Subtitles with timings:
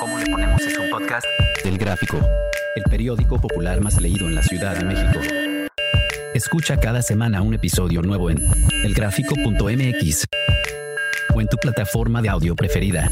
[0.00, 1.26] ¿Cómo le ponemos es un podcast?
[1.64, 2.18] Del Gráfico,
[2.76, 5.20] el periódico popular más leído en la Ciudad de México.
[6.34, 8.38] Escucha cada semana un episodio nuevo en
[8.84, 10.24] elgráfico.mx
[11.34, 13.08] o en tu plataforma de audio preferida.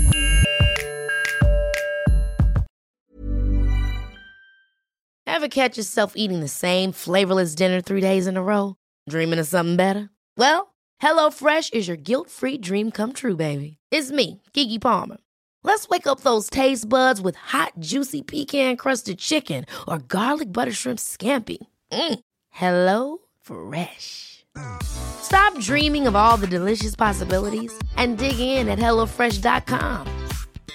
[5.27, 8.77] Ever catch yourself eating the same flavorless dinner three days in a row?
[9.09, 10.09] Dreaming of something better?
[10.37, 13.79] Well, HelloFresh is your guilt-free dream come true, baby.
[13.91, 15.19] It's me, Kiki Palmer.
[15.67, 21.01] Let's wake up those taste buds with hot, juicy pecan-crusted chicken or garlic butter shrimp
[21.01, 21.59] scampi.
[21.91, 22.21] Mm.
[22.51, 24.45] Hello Fresh.
[24.85, 30.07] Stop dreaming of all the delicious possibilities and dig in at HelloFresh.com.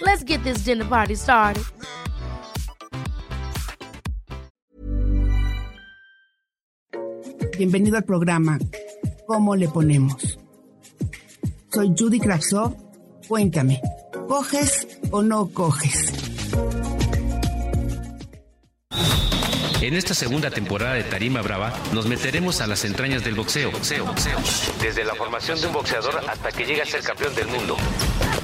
[0.01, 1.63] Let's get this dinner party started.
[7.57, 8.59] Bienvenido al programa
[9.25, 10.37] ¿Cómo le ponemos?
[11.71, 12.75] Soy Judy Kravsov.
[13.29, 13.79] Cuéntame,
[14.31, 16.13] ¿coges o no coges?
[19.81, 23.71] En esta segunda temporada de Tarima Brava nos meteremos a las entrañas del boxeo.
[23.71, 24.39] boxeo, boxeo.
[24.81, 27.75] Desde la formación de un boxeador hasta que llega a ser campeón del mundo.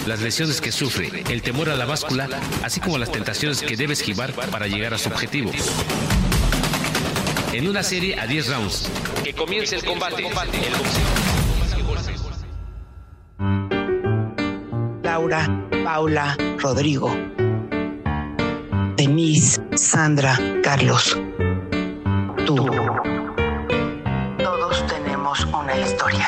[0.05, 2.27] Las lesiones que sufre, el temor a la báscula,
[2.63, 5.51] así como las tentaciones que debe esquivar para llegar a su objetivo.
[7.53, 8.89] En una serie a 10 rounds.
[9.23, 10.17] Que comience el combate.
[10.17, 11.16] El boxeo.
[15.17, 15.47] Laura,
[15.83, 17.09] Paula, Rodrigo,
[18.97, 21.19] Denise, Sandra, Carlos.
[22.45, 22.55] Tú.
[24.38, 26.27] Todos tenemos una historia.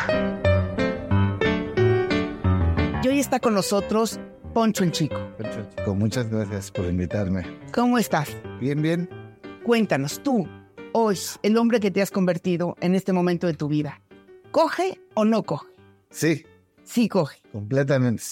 [3.04, 4.20] Y hoy está con nosotros
[4.56, 5.20] Poncho el Chico.
[5.38, 5.94] Perfecto, chico.
[5.94, 7.46] Muchas gracias por invitarme.
[7.72, 8.36] ¿Cómo estás?
[8.60, 9.08] Bien, bien.
[9.66, 10.48] Cuéntanos, tú,
[10.94, 14.02] hoy, el hombre que te has convertido en este momento de tu vida,
[14.50, 15.68] ¿coge o no coge?
[16.10, 16.44] Sí,
[16.84, 17.38] Sí, coge.
[17.52, 18.24] completamente.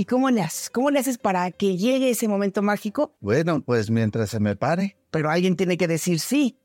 [0.00, 0.70] ¿Y cómo le haces?
[0.70, 3.16] ¿Cómo le haces para que llegue ese momento mágico?
[3.20, 6.56] Bueno, pues mientras se me pare, Pero alguien tiene que decir sí.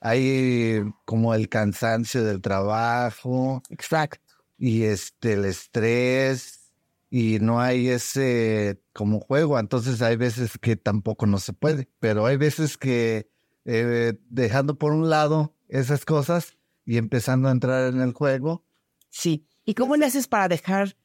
[0.00, 4.20] hay como el cansancio del trabajo Exacto.
[4.56, 6.72] y este el estrés
[7.10, 9.58] y no hay ese como juego.
[9.58, 13.28] Entonces hay veces que tampoco no se puede, pero hay veces que
[13.64, 18.64] eh, dejando por un lado esas cosas y empezando a entrar en el juego,
[19.10, 19.46] Sí.
[19.64, 20.96] ¿Y cómo le haces para dejar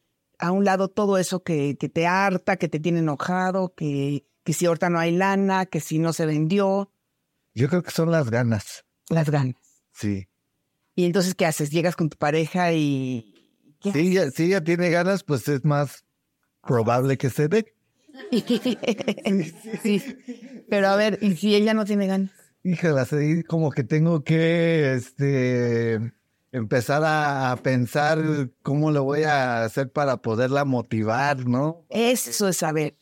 [0.43, 4.53] a un lado todo eso que, que te harta, que te tiene enojado, que, que
[4.53, 6.91] si ahorita no hay lana, que si no se vendió,
[7.55, 8.83] yo creo que son las ganas.
[9.09, 9.55] las ganas?
[9.91, 10.27] Sí.
[10.95, 11.69] Y entonces, ¿qué haces?
[11.69, 13.75] Llegas con tu pareja y...
[13.79, 16.03] ¿qué Si ella, si ella tiene ganas, pues es más
[16.65, 17.75] probable que se dé.
[19.83, 20.01] sí.
[20.69, 22.31] Pero a ver, ¿y si ella no tiene ganas?
[22.63, 26.13] Híjole, así como que tengo que este,
[26.53, 31.85] empezar a, pensar cómo lo voy a hacer para poderla motivar, ¿no?
[31.89, 32.97] Eso es saber.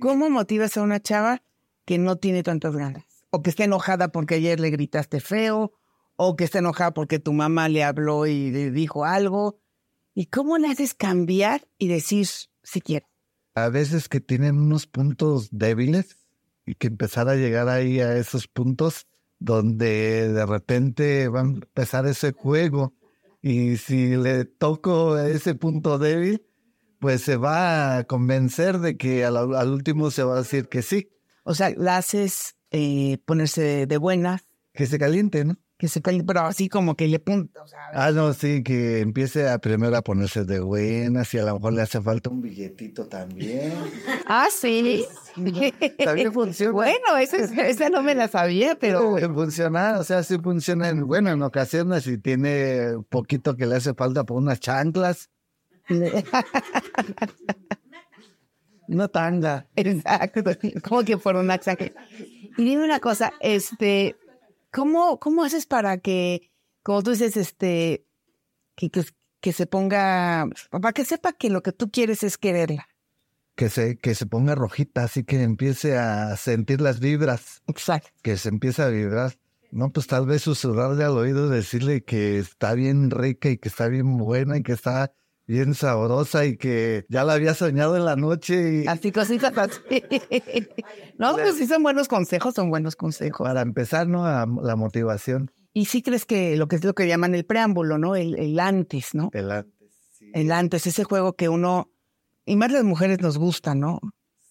[0.00, 1.42] ¿Cómo motivas a una chava
[1.84, 3.04] que no tiene tantas ganas?
[3.30, 5.72] O que está enojada porque ayer le gritaste feo,
[6.16, 9.60] o que está enojada porque tu mamá le habló y le dijo algo.
[10.14, 12.26] ¿Y cómo le haces cambiar y decir
[12.62, 13.06] si quiere?
[13.54, 16.26] A veces que tienen unos puntos débiles
[16.64, 19.06] y que empezar a llegar ahí a esos puntos
[19.38, 22.94] donde de repente va a empezar ese juego
[23.42, 26.44] y si le toco ese punto débil,
[26.98, 30.82] pues se va a convencer de que al, al último se va a decir que
[30.82, 31.10] sí,
[31.44, 34.42] O sea, la haces eh, ponerse de buena,
[34.72, 35.56] que se caliente, ¿no?
[35.78, 37.62] Que se caliente, pero así como que le punta.
[37.62, 41.44] O sea, Ah, no, sí, que empiece a primero a ponerse de buenas y a
[41.44, 43.72] lo mejor le hace falta un billetito también.
[44.26, 45.04] ah, sí.
[46.02, 46.72] También funciona.
[46.72, 51.30] Bueno, esa, esa no me la sabía, pero funciona, o sea, sí funciona, en, bueno,
[51.30, 55.28] en ocasiones si tiene poquito que le hace falta por unas chanclas.
[58.88, 59.66] no tanga.
[59.76, 60.42] Exacto.
[60.88, 62.02] Como que por una exageración.
[62.56, 64.16] Y dime una cosa, este,
[64.76, 68.04] ¿cómo, cómo haces para que, como tú dices, este,
[68.74, 69.04] que, que,
[69.40, 72.86] que se ponga, para que sepa que lo que tú quieres es quererla?
[73.54, 78.10] Que se, que se ponga rojita, así que empiece a sentir las vibras, Exacto.
[78.20, 79.38] que se empiece a vibrar.
[79.70, 83.88] No, pues tal vez susurrarle al oído, decirle que está bien rica y que está
[83.88, 85.14] bien buena y que está
[85.46, 89.80] bien sabrosa y que ya la había soñado en la noche y Así cositas así.
[91.18, 93.46] No, pues sí son buenos consejos, son buenos consejos.
[93.46, 94.26] para empezar, ¿no?
[94.26, 95.50] A la motivación.
[95.72, 98.16] Y sí crees que lo que es lo que llaman el preámbulo, ¿no?
[98.16, 99.30] El, el antes, ¿no?
[99.32, 99.90] El antes.
[100.18, 101.90] Sí, El antes, ese juego que uno,
[102.44, 104.00] y más las mujeres nos gusta, ¿no?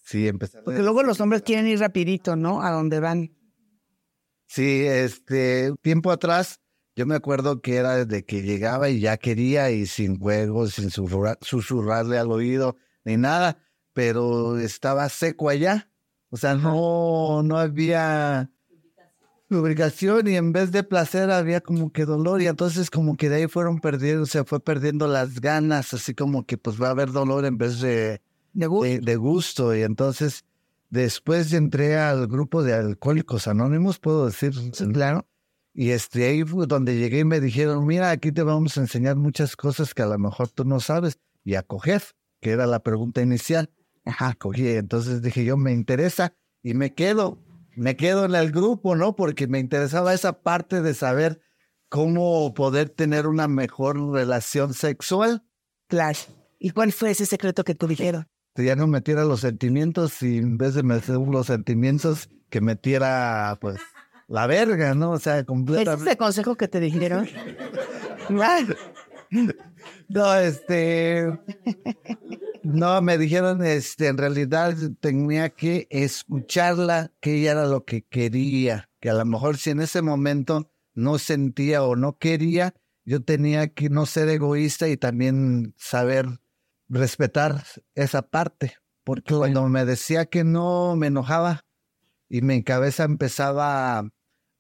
[0.06, 0.64] sí empezar.
[0.64, 2.62] Porque luego los hombres quieren ir rapidito, ¿no?
[2.62, 3.36] A donde van.
[4.48, 6.60] Sí, este, tiempo atrás,
[6.96, 10.90] yo me acuerdo que era desde que llegaba y ya quería y sin juegos, sin
[10.90, 13.58] susurrar- susurrarle al oído, ni nada.
[13.94, 15.90] pero estaba seco allá.
[16.30, 18.50] O sea, no, no había
[19.48, 23.36] lubricación y en vez de placer había como que dolor y entonces como que de
[23.38, 27.12] ahí fueron perdiendo, se fue perdiendo las ganas, así como que pues va a haber
[27.12, 28.22] dolor en vez de,
[28.54, 28.86] De gusto.
[28.90, 29.76] de, de gusto.
[29.76, 30.44] Y entonces
[30.90, 34.52] después entré al grupo de alcohólicos anónimos, puedo decir,
[34.92, 35.26] claro.
[35.78, 39.18] Y este, ahí fue donde llegué y me dijeron, mira, aquí te vamos a enseñar
[39.18, 42.02] muchas cosas que a lo mejor tú no sabes y a coger,
[42.40, 43.70] que era la pregunta inicial.
[44.06, 44.70] Ajá, cogí.
[44.70, 46.34] Entonces dije yo, me interesa
[46.64, 47.44] y me quedo,
[47.76, 49.18] me quedo en el grupo, ¿no?
[49.18, 51.42] Porque me interesaba esa parte de saber
[51.90, 55.44] cómo poder tener una mejor relación sexual.
[55.88, 56.20] Claro.
[56.58, 58.30] ¿Y cuál fue ese secreto que te dijeron?
[58.56, 63.58] Que ya no metiera los sentimientos y en vez de meter los sentimientos, que metiera,
[63.60, 63.82] pues,
[64.28, 65.12] la verga, ¿no?
[65.12, 66.12] O sea, ¿Ese es completamente.
[66.12, 67.28] el consejo que te dijeron?
[70.08, 71.28] No, este.
[72.64, 78.90] No, me dijeron, este, en realidad tenía que escucharla, que ella era lo que quería,
[79.00, 82.74] que a lo mejor si en ese momento no sentía o no quería,
[83.04, 86.26] yo tenía que no ser egoísta y también saber
[86.90, 87.64] respetar
[87.94, 91.66] esa parte, porque cuando me decía que no, me enojaba
[92.30, 94.10] y mi cabeza empezaba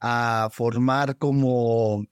[0.05, 2.05] a, formar como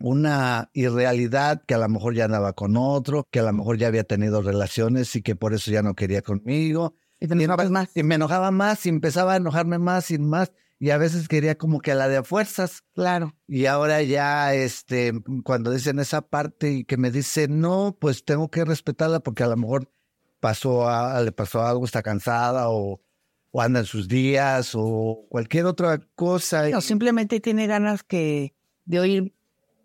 [0.00, 3.88] una irrealidad que a lo mejor ya andaba con otro, que a lo mejor ya
[3.88, 6.94] había tenido relaciones y que por eso ya no quería conmigo.
[7.20, 7.90] Y te enojabas más.
[7.94, 10.52] Y me enojaba más y empezaba a enojarme más y más.
[10.78, 12.82] Y a veces quería como que la de a fuerzas.
[12.94, 13.36] Claro.
[13.46, 15.12] Y ahora ya, este,
[15.44, 19.48] cuando dicen esa parte y que me dice no, pues tengo que respetarla porque a
[19.48, 19.92] lo mejor
[20.40, 23.02] pasó a- le pasó algo, está cansada o,
[23.50, 26.68] o anda en sus días o cualquier otra cosa.
[26.68, 28.54] No, simplemente tiene ganas que
[28.84, 29.34] de oír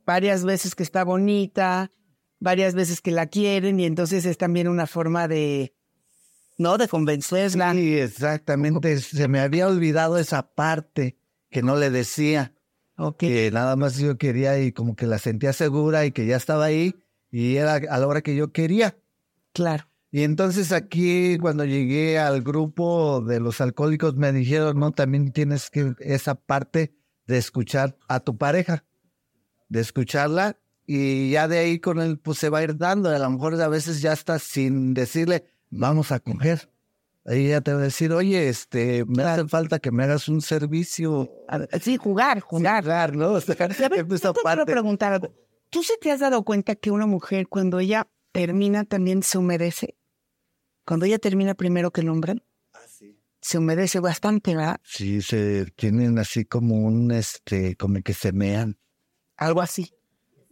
[0.06, 1.91] varias veces que está bonita,
[2.39, 5.73] varias veces que la quieren y entonces es también una forma de,
[6.57, 6.77] ¿no?
[6.77, 7.73] De convencerla.
[7.73, 9.00] Sí, exactamente.
[9.00, 11.17] Se me había olvidado esa parte
[11.50, 12.53] que no le decía.
[12.97, 13.17] Ok.
[13.17, 16.65] Que nada más yo quería y como que la sentía segura y que ya estaba
[16.65, 16.95] ahí
[17.31, 18.97] y era a la hora que yo quería.
[19.53, 19.88] Claro.
[20.15, 25.69] Y entonces aquí cuando llegué al grupo de los alcohólicos me dijeron, no, también tienes
[25.69, 26.95] que esa parte
[27.27, 28.85] de escuchar a tu pareja,
[29.67, 30.57] de escucharla
[30.88, 33.09] y ya de ahí con él pues se va a ir dando.
[33.09, 36.71] A lo mejor a veces ya está sin decirle, vamos a coger.
[37.25, 40.39] Ahí ya te va a decir, oye, este, me hace falta que me hagas un
[40.39, 41.29] servicio.
[41.81, 42.85] Sí, jugar, jugar.
[42.85, 43.33] Jugar, ¿no?
[43.33, 43.75] O sea, ver,
[44.07, 45.29] yo te quiero preguntar,
[45.69, 49.97] ¿tú se te has dado cuenta que una mujer cuando ella termina también se humedece?
[50.86, 52.36] Cuando ella termina primero que el hombre,
[53.42, 54.80] se humedece bastante, ¿verdad?
[54.84, 58.78] Sí, se tienen así como un, este, como que se mean.
[59.38, 59.92] Algo así.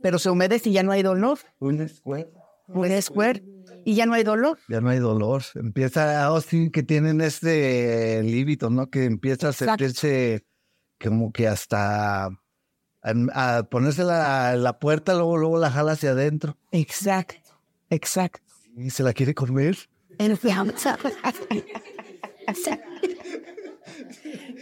[0.02, 1.40] Pero se humedece y ya no hay dolor.
[1.60, 2.28] Un escuela.
[2.68, 3.44] Un squirt
[3.86, 4.58] y ya no hay dolor.
[4.70, 5.44] Ya no hay dolor.
[5.56, 8.90] Empieza, oh, sí, que tienen este líbito, ¿no?
[8.90, 10.46] Que empieza a sentirse
[11.00, 12.38] como que hasta a,
[13.02, 16.58] a ponerse la, la puerta, luego, luego la jala hacia adentro.
[16.72, 17.36] Exacto,
[17.90, 18.40] exacto.
[18.76, 19.78] Y se la quiere comer.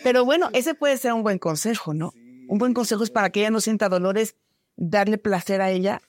[0.03, 2.13] Pero bueno, ese puede ser un buen consejo, ¿no?
[2.48, 4.36] Un buen consejo es para que ella no sienta dolores,
[4.75, 6.01] darle placer a ella.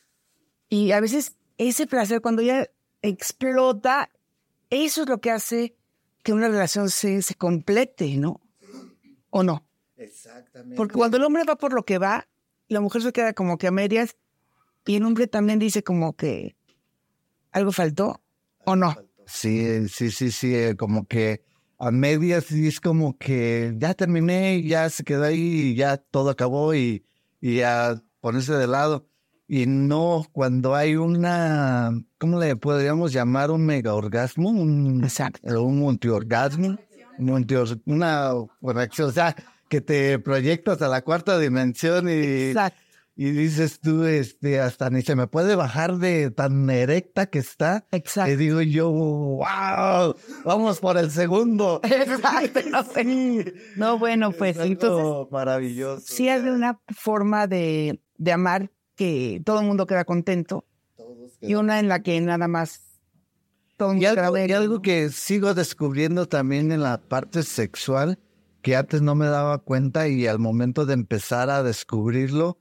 [0.69, 2.69] Y a veces ese placer, cuando ella
[3.03, 4.11] explota,
[4.71, 5.77] eso es lo que hace
[6.23, 8.41] que una relación se, se complete, ¿no?
[9.31, 9.65] ¿O no?
[9.97, 10.77] Exactamente.
[10.77, 12.29] Porque cuando el hombre va por lo que va,
[12.69, 14.17] la mujer se queda como que a medias
[14.87, 16.57] y el hombre también dice como que
[17.53, 18.23] algo faltó,
[18.65, 18.97] ¿o no?
[19.35, 21.43] Sí, sí, sí, sí, eh, como que
[21.79, 25.97] a medias sí es como que ya terminé y ya se quedó ahí y ya
[25.97, 27.05] todo acabó y,
[27.41, 29.09] y a ponerse de lado.
[29.49, 33.51] Y no cuando hay una, ¿cómo le podríamos llamar?
[33.51, 35.63] Un mega orgasmo, un, Exacto.
[35.65, 36.77] un multiorgasmo,
[37.17, 39.35] un multior- una reacción, o sea,
[39.69, 42.82] que te proyectas a la cuarta dimensión y, Exacto.
[43.15, 47.87] Y dices tú, este, hasta ni se me puede bajar de tan erecta que está.
[47.91, 48.33] Exacto.
[48.33, 51.81] Y digo yo, wow, vamos por el segundo.
[51.85, 53.55] Exacto, no sé.
[53.77, 56.03] No, bueno, pues Es entonces maravilloso.
[56.07, 60.65] sí es de una forma de, de amar que todo el mundo queda contento
[61.41, 62.81] y una en la que nada más
[63.99, 68.19] Y algo, y algo que sigo descubriendo también en la parte sexual,
[68.63, 72.59] que antes no me daba cuenta y al momento de empezar a descubrirlo,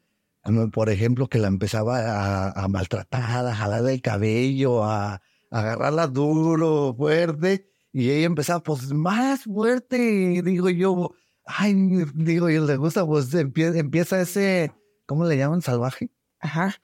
[0.74, 5.20] por ejemplo que la empezaba a, a maltratar, a jalar el cabello, a, a
[5.50, 11.12] agarrarla duro, fuerte, y ella empezaba pues más fuerte, y digo yo,
[11.46, 11.74] ay,
[12.16, 14.72] digo yo, le gusta, pues empie- empieza ese,
[15.06, 15.62] ¿cómo le llaman?
[15.62, 16.10] Salvaje.
[16.40, 16.76] Ajá.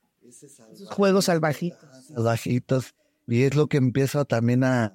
[0.91, 1.79] Juegos salvajitos.
[2.07, 2.93] salvajitos.
[3.27, 4.93] Y es lo que empiezo también a,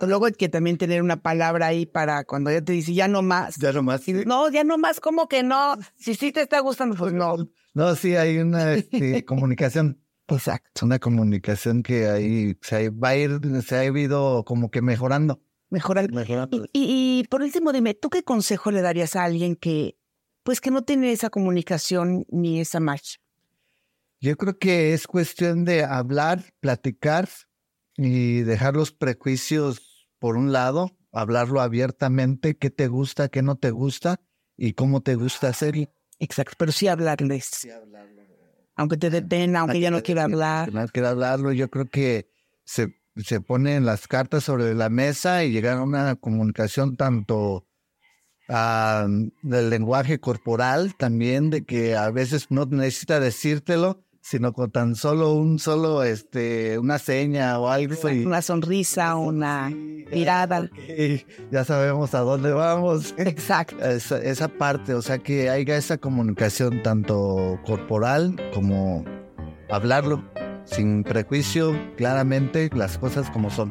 [0.00, 3.22] Luego hay que también tener una palabra ahí para cuando ya te dice ya no
[3.22, 3.56] más.
[3.56, 4.06] Ya no más.
[4.08, 5.76] No, ya no más, ¿cómo que no?
[5.96, 7.36] Si sí te está gustando, pues no.
[7.72, 10.00] No, sí, hay una este, comunicación.
[10.28, 10.84] Exacto.
[10.84, 15.40] Una comunicación que ahí se va a ir, se ha ido como que mejorando.
[15.70, 16.12] Mejorar.
[16.12, 16.66] Mejorando.
[16.72, 19.96] Y, y por último, dime, ¿tú qué consejo le darías a alguien que,
[20.42, 23.18] pues, que no tiene esa comunicación ni esa marcha?
[24.20, 27.28] Yo creo que es cuestión de hablar, platicar
[27.96, 33.70] y dejar los prejuicios por un lado, hablarlo abiertamente, qué te gusta, qué no te
[33.70, 34.20] gusta
[34.56, 35.88] y cómo te gusta hacerlo.
[36.18, 37.66] Exacto, pero sí hablarles.
[38.74, 40.72] Aunque te dé pena, aunque ya no quiera hablar.
[40.72, 42.28] No quiera hablarlo, yo creo que
[42.64, 47.66] se, se ponen las cartas sobre la mesa y llegar a una comunicación tanto
[48.48, 49.06] ah,
[49.42, 55.34] del lenguaje corporal también, de que a veces no necesita decírtelo, sino con tan solo
[55.34, 57.94] un solo, este, una seña o algo.
[58.10, 60.68] Y, Una sonrisa, una mirada.
[61.52, 63.14] ya sabemos a dónde vamos.
[63.18, 63.78] Exacto.
[63.84, 69.04] Esa, esa parte, o sea, que haya esa comunicación tanto corporal como
[69.70, 70.24] hablarlo
[70.64, 73.68] sin prejuicio, claramente, las cosas como son.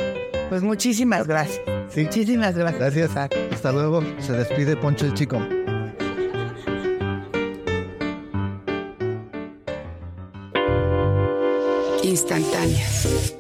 [0.47, 1.59] Pues muchísimas gracias.
[1.89, 2.05] Sí.
[2.05, 2.95] Muchísimas gracias.
[2.95, 3.17] Gracias.
[3.51, 4.01] Hasta luego.
[4.19, 5.37] Se despide Poncho el Chico.
[12.05, 13.35] Instantáneas.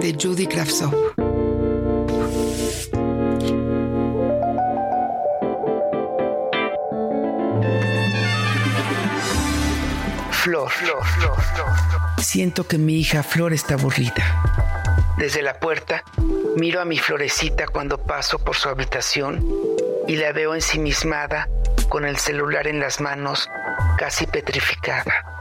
[0.00, 0.94] De Judy Kravtsov.
[10.30, 10.70] Flor.
[12.18, 14.14] Siento que mi hija Flor está aburrida.
[15.18, 16.04] Desde la puerta
[16.56, 19.44] miro a mi florecita cuando paso por su habitación
[20.06, 21.48] y la veo ensimismada
[21.88, 23.48] con el celular en las manos,
[23.98, 25.35] casi petrificada.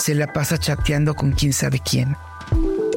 [0.00, 2.16] Se la pasa chateando con quién sabe quién.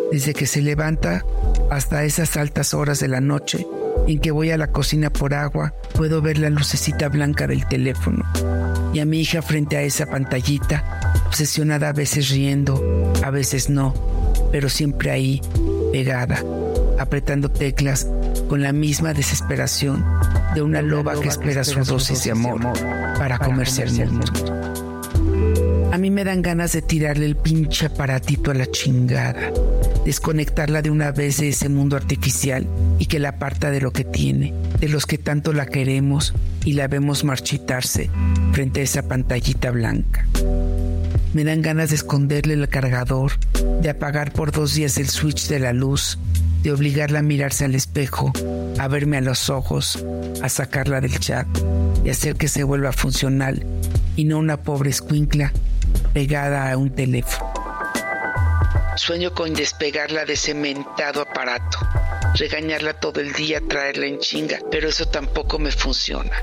[0.10, 1.26] Desde que se levanta
[1.70, 3.68] hasta esas altas horas de la noche
[4.08, 8.24] en que voy a la cocina por agua, puedo ver la lucecita blanca del teléfono
[8.94, 13.94] y a mi hija frente a esa pantallita, obsesionada a veces riendo, a veces no,
[14.54, 15.42] pero siempre ahí,
[15.92, 16.42] pegada,
[17.00, 18.08] apretando teclas
[18.48, 20.06] con la misma desesperación
[20.56, 22.62] de una loba que espera su dosis de amor
[23.18, 24.63] para comerse el mundo.
[25.94, 29.54] A mí me dan ganas de tirarle el pinche aparatito a la chingada,
[30.04, 32.66] desconectarla de una vez de ese mundo artificial
[32.98, 36.34] y que la aparta de lo que tiene, de los que tanto la queremos
[36.66, 38.10] y la vemos marchitarse
[38.54, 40.26] frente a esa pantallita blanca.
[41.36, 43.34] Me dan ganas de esconderle el cargador,
[43.84, 46.18] de apagar por dos días el switch de la luz,
[46.64, 48.34] de obligarla a mirarse al espejo,
[48.80, 50.04] a verme a los ojos,
[50.42, 51.46] a sacarla del chat
[52.04, 53.64] y hacer que se vuelva funcional
[54.16, 55.54] y no una pobre escuincla
[56.14, 57.52] pegada a un teléfono.
[58.96, 61.80] Sueño con despegarla de ese mentado aparato,
[62.36, 66.36] regañarla todo el día, traerla en chinga, pero eso tampoco me funciona.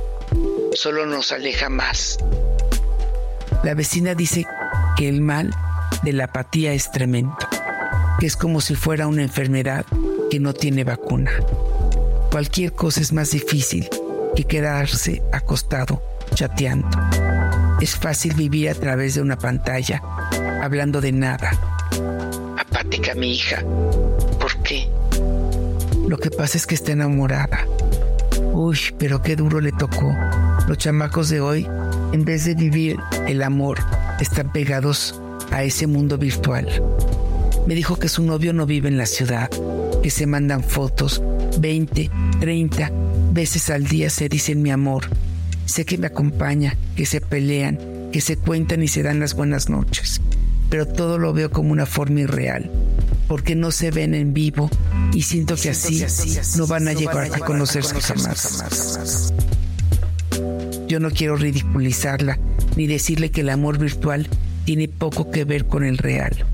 [0.75, 2.19] Solo nos aleja más.
[3.63, 4.47] La vecina dice
[4.97, 5.55] que el mal
[6.03, 7.37] de la apatía es tremendo,
[8.19, 9.85] que es como si fuera una enfermedad
[10.31, 11.31] que no tiene vacuna.
[12.31, 13.89] Cualquier cosa es más difícil
[14.35, 16.03] que quedarse acostado
[16.35, 16.89] chateando.
[17.81, 20.03] Es fácil vivir a través de una pantalla,
[20.63, 21.51] hablando de nada.
[22.59, 23.63] Apática mi hija.
[24.39, 24.89] ¿Por qué?
[26.07, 27.67] Lo que pasa es que está enamorada.
[28.53, 30.15] Uy, pero qué duro le tocó.
[30.69, 31.67] Los chamacos de hoy,
[32.13, 33.79] en vez de vivir el amor,
[34.21, 35.19] están pegados
[35.51, 36.69] a ese mundo virtual.
[37.67, 39.49] Me dijo que su novio no vive en la ciudad,
[40.03, 41.23] que se mandan fotos
[41.59, 42.11] 20,
[42.41, 42.91] 30
[43.33, 45.09] veces al día se dicen mi amor.
[45.67, 47.79] Sé que me acompaña, que se pelean,
[48.13, 50.21] que se cuentan y se dan las buenas noches,
[50.69, 52.71] pero todo lo veo como una forma irreal,
[53.29, 54.71] porque no se ven en vivo
[55.13, 56.05] y siento que así
[56.57, 59.33] no van a llegar a conocerse jamás.
[60.89, 62.39] Yo no quiero ridiculizarla
[62.77, 64.29] ni decirle que el amor virtual
[64.65, 66.45] tiene poco que ver con el real.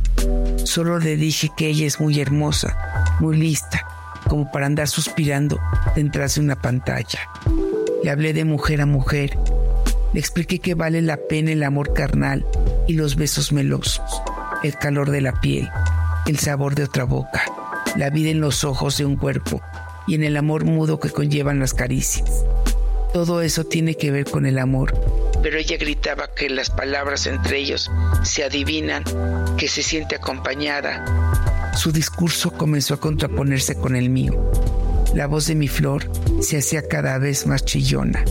[0.64, 2.76] Solo le dije que ella es muy hermosa,
[3.20, 3.86] muy lista,
[4.28, 5.58] como para andar suspirando
[5.94, 7.20] detrás de una pantalla.
[8.06, 9.36] Le hablé de mujer a mujer.
[10.12, 12.46] Le expliqué que vale la pena el amor carnal
[12.86, 14.22] y los besos melosos,
[14.62, 15.68] el calor de la piel,
[16.28, 17.42] el sabor de otra boca,
[17.96, 19.60] la vida en los ojos de un cuerpo
[20.06, 22.44] y en el amor mudo que conllevan las caricias.
[23.12, 24.94] Todo eso tiene que ver con el amor.
[25.42, 27.90] Pero ella gritaba que las palabras entre ellos
[28.22, 29.02] se adivinan,
[29.56, 31.04] que se siente acompañada.
[31.76, 34.48] Su discurso comenzó a contraponerse con el mío.
[35.12, 36.08] La voz de mi flor
[36.40, 38.24] se hacía cada vez más chillona.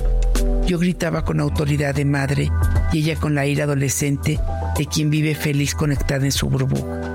[0.65, 2.51] Yo gritaba con autoridad de madre
[2.91, 4.39] y ella con la ira adolescente
[4.77, 7.13] de quien vive feliz conectada en su burbuja.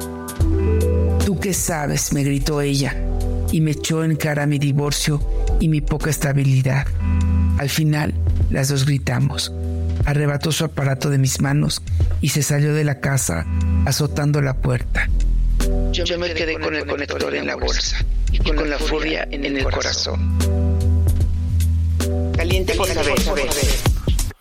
[1.24, 2.12] ¿Tú qué sabes?
[2.12, 2.94] me gritó ella
[3.52, 5.20] y me echó en cara mi divorcio
[5.58, 6.86] y mi poca estabilidad.
[7.58, 8.14] Al final,
[8.50, 9.52] las dos gritamos.
[10.06, 11.82] Arrebató su aparato de mis manos
[12.20, 13.46] y se salió de la casa
[13.84, 15.08] azotando la puerta.
[15.92, 19.64] Yo, me quedé con el conector en la bolsa y con la furia en el
[19.64, 20.59] corazón.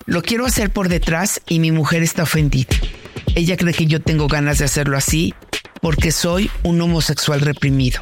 [0.06, 2.76] Lo quiero hacer por detrás y mi mujer está ofendida.
[3.36, 5.34] Ella cree que yo tengo ganas de hacerlo así
[5.82, 8.00] porque soy un homosexual reprimido.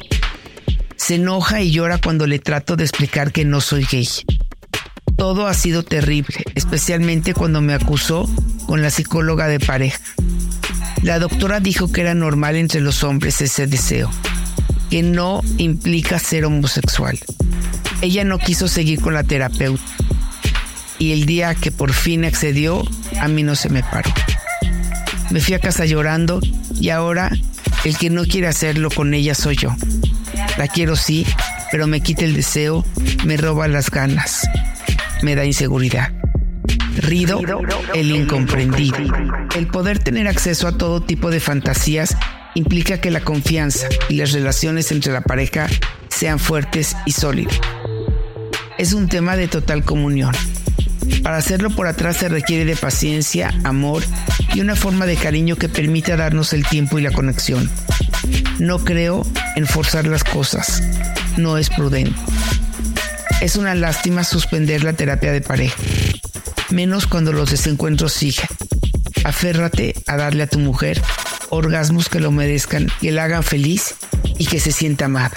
[0.96, 4.08] Se enoja y llora cuando le trato de explicar que no soy gay.
[5.16, 8.28] Todo ha sido terrible, especialmente cuando me acusó
[8.66, 10.00] con la psicóloga de pareja.
[11.02, 14.10] La doctora dijo que era normal entre los hombres ese deseo,
[14.90, 17.18] que no implica ser homosexual.
[18.00, 19.82] Ella no quiso seguir con la terapeuta
[20.98, 22.82] y el día que por fin accedió,
[23.20, 24.10] a mí no se me paró.
[25.30, 26.40] Me fui a casa llorando
[26.80, 27.30] y ahora
[27.84, 29.74] el que no quiere hacerlo con ella soy yo.
[30.56, 31.26] La quiero sí,
[31.70, 32.84] pero me quita el deseo,
[33.24, 34.48] me roba las ganas,
[35.22, 36.12] me da inseguridad.
[36.96, 37.40] Rido,
[37.94, 38.98] el incomprendido.
[39.56, 42.16] El poder tener acceso a todo tipo de fantasías
[42.54, 45.68] implica que la confianza y las relaciones entre la pareja
[46.08, 47.60] sean fuertes y sólidas.
[48.78, 50.32] Es un tema de total comunión.
[51.24, 54.04] Para hacerlo por atrás se requiere de paciencia, amor
[54.54, 57.68] y una forma de cariño que permita darnos el tiempo y la conexión.
[58.60, 60.80] No creo en forzar las cosas.
[61.36, 62.14] No es prudente.
[63.40, 65.76] Es una lástima suspender la terapia de pareja,
[66.70, 68.46] menos cuando los desencuentros siguen.
[69.24, 71.02] Aférrate a darle a tu mujer
[71.50, 73.96] orgasmos que lo merezcan, que la hagan feliz
[74.38, 75.36] y que se sienta amada.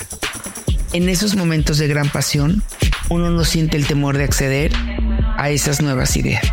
[0.93, 2.63] En esos momentos de gran pasión,
[3.11, 4.71] uno no siente el temor de acceder
[5.37, 6.43] a esas nuevas ideas.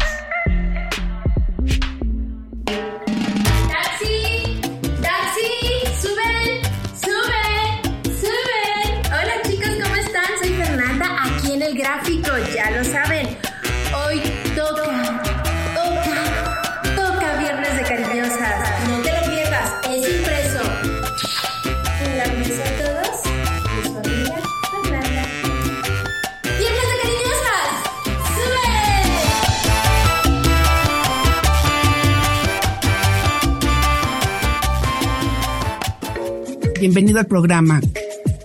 [36.81, 37.81] Bienvenido al programa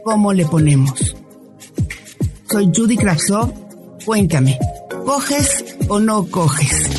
[0.04, 1.16] ¿Cómo le ponemos?
[2.50, 3.54] Soy Judy Kravsov.
[4.06, 4.58] Cuéntame,
[5.06, 6.90] ¿coges o no coges?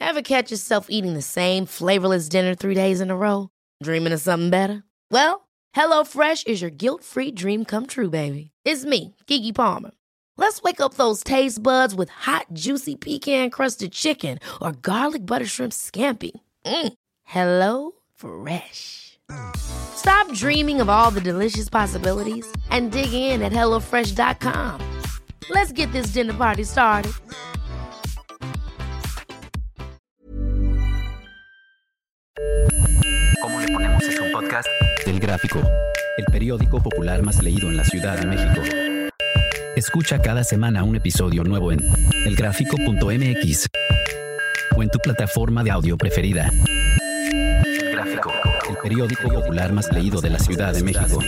[0.00, 3.50] Ever catch yourself eating the same flavorless dinner three days in a row?
[3.82, 4.82] Dreaming of something better?
[5.10, 8.50] Well, HelloFresh is your guilt-free dream come true, baby.
[8.64, 9.90] It's me, Kiki Palmer.
[10.40, 15.44] Let's wake up those taste buds with hot, juicy pecan crusted chicken or garlic butter
[15.44, 16.30] shrimp scampi.
[16.64, 16.94] Mm.
[17.24, 19.18] Hello Fresh.
[19.58, 24.80] Stop dreaming of all the delicious possibilities and dig in at HelloFresh.com.
[25.50, 27.12] Let's get this dinner party started.
[33.42, 34.68] ¿Cómo le ponemos es un podcast
[35.04, 35.60] del Gráfico,
[36.16, 38.89] el periódico popular más leído en la Ciudad de México.
[39.80, 41.80] Escucha cada semana un episodio nuevo en
[42.26, 43.66] elgráfico.mx
[44.76, 46.52] o en tu plataforma de audio preferida.
[47.64, 48.30] El Gráfico,
[48.68, 51.20] el periódico popular más leído de la Ciudad de México.